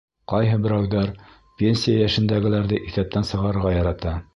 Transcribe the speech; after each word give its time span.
Ҡайһы 0.31 0.55
берәүҙәр 0.63 1.11
пенсия 1.63 2.03
йәшендәгеләрҙе 2.07 2.85
иҫәптән 2.91 3.33
сығарырға 3.35 3.81
ярата. 3.81 4.23